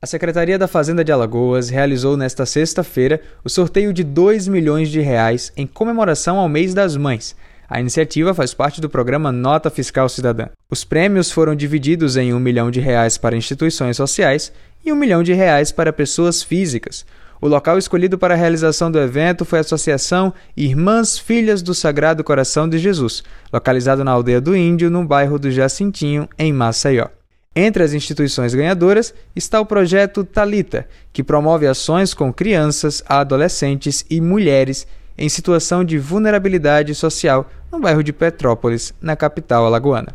[0.00, 5.00] A Secretaria da Fazenda de Alagoas realizou nesta sexta-feira o sorteio de 2 milhões de
[5.00, 7.34] reais em comemoração ao mês das mães.
[7.68, 10.46] A iniciativa faz parte do programa Nota Fiscal Cidadã.
[10.70, 14.52] Os prêmios foram divididos em um milhão de reais para instituições sociais
[14.84, 17.04] e um milhão de reais para pessoas físicas.
[17.40, 22.22] O local escolhido para a realização do evento foi a Associação Irmãs Filhas do Sagrado
[22.22, 27.17] Coração de Jesus, localizado na Aldeia do Índio, no bairro do Jacintinho, em Maceió.
[27.54, 34.20] Entre as instituições ganhadoras está o projeto Talita, que promove ações com crianças, adolescentes e
[34.20, 40.14] mulheres em situação de vulnerabilidade social no bairro de Petrópolis, na capital alagoana.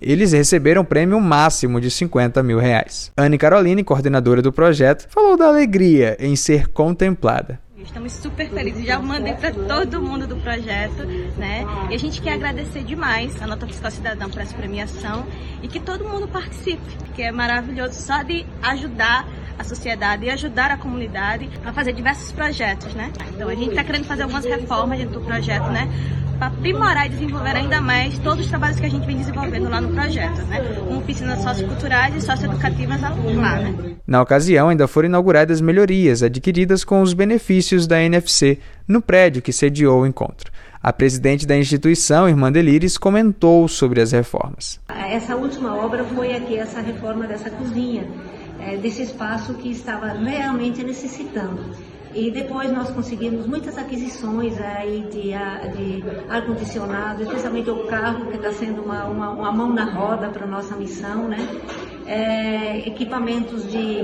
[0.00, 3.12] Eles receberam prêmio máximo de 50 mil reais.
[3.16, 7.60] Anne Caroline, coordenadora do projeto, falou da alegria em ser contemplada.
[7.88, 11.04] Estamos super felizes, já mandei para todo mundo do projeto,
[11.38, 11.64] né?
[11.90, 15.26] E a gente quer agradecer demais a Nota Fiscal Cidadã por essa premiação
[15.62, 19.26] e que todo mundo participe, que é maravilhoso só de ajudar
[19.58, 23.10] a sociedade e ajudar a comunidade a fazer diversos projetos, né?
[23.34, 25.88] Então a gente está querendo fazer algumas reformas dentro do projeto, né?
[26.38, 29.80] Para aprimorar e desenvolver ainda mais todos os trabalhos que a gente vem desenvolvendo lá
[29.80, 30.60] no projeto, né?
[30.88, 33.96] Com oficinas socioculturais e socioeducativas lá, né?
[34.06, 39.52] Na ocasião, ainda foram inauguradas melhorias adquiridas com os benefícios da NFC no prédio que
[39.52, 40.50] sediou o encontro.
[40.80, 44.80] A presidente da instituição, Irmã Delires, comentou sobre as reformas.
[44.88, 48.06] Essa última obra foi aqui, essa reforma dessa cozinha,
[48.60, 51.60] é, desse espaço que estava realmente necessitando.
[52.14, 55.32] E depois nós conseguimos muitas aquisições aí de,
[55.76, 60.44] de ar-condicionado, especialmente o carro, que está sendo uma, uma, uma, mão na roda para
[60.44, 61.38] a nossa missão, né?
[62.06, 64.00] É, equipamentos de